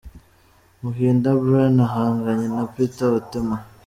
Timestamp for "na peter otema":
2.55-3.57